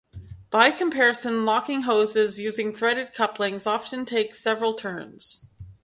[0.49, 5.47] By comparison, locking hoses using threaded couplings often takes several turns.